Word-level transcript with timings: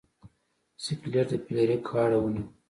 سکلیټ 0.83 1.27
د 1.39 1.41
فلیریک 1.45 1.83
غاړه 1.93 2.17
ونیوه. 2.19 2.47